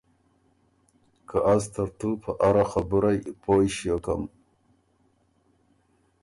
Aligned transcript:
که 1.29 1.37
از 1.53 1.63
ترتُو 1.73 2.09
په 2.23 2.31
اره 2.47 2.65
خبُرئ 2.71 3.19
پویٛݭیوکم۔ 3.41 4.21